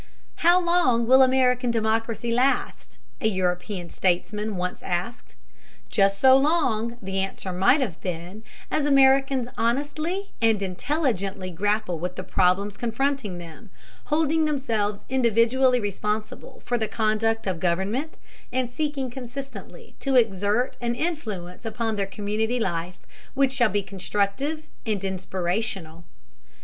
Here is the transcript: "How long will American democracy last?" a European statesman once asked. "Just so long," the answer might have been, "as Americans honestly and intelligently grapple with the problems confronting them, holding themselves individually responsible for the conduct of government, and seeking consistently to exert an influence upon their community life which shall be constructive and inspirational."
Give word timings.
"How 0.37 0.59
long 0.59 1.05
will 1.05 1.21
American 1.21 1.69
democracy 1.69 2.31
last?" 2.33 2.97
a 3.21 3.27
European 3.27 3.91
statesman 3.91 4.55
once 4.57 4.81
asked. 4.81 5.35
"Just 5.91 6.17
so 6.17 6.35
long," 6.35 6.97
the 7.03 7.19
answer 7.19 7.53
might 7.53 7.81
have 7.81 8.01
been, 8.01 8.41
"as 8.71 8.85
Americans 8.85 9.47
honestly 9.59 10.31
and 10.41 10.59
intelligently 10.63 11.51
grapple 11.51 11.99
with 11.99 12.15
the 12.15 12.23
problems 12.23 12.77
confronting 12.77 13.37
them, 13.37 13.69
holding 14.05 14.45
themselves 14.45 15.03
individually 15.07 15.79
responsible 15.79 16.63
for 16.65 16.79
the 16.79 16.87
conduct 16.87 17.45
of 17.45 17.59
government, 17.59 18.17
and 18.51 18.71
seeking 18.71 19.11
consistently 19.11 19.93
to 19.99 20.15
exert 20.15 20.77
an 20.81 20.95
influence 20.95 21.63
upon 21.63 21.95
their 21.95 22.07
community 22.07 22.59
life 22.59 22.97
which 23.35 23.51
shall 23.53 23.69
be 23.69 23.83
constructive 23.83 24.65
and 24.83 25.03
inspirational." 25.03 26.05